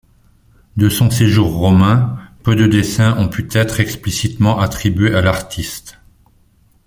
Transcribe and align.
De 0.77 0.89
son 0.89 1.11
séjour 1.11 1.51
romain, 1.51 2.17
peu 2.41 2.55
de 2.55 2.65
dessins 2.65 3.15
ont 3.19 3.27
pu 3.29 3.47
être 3.53 3.79
explicitement 3.79 4.57
attribués 4.59 5.13
à 5.13 5.21
l’artiste. 5.21 5.99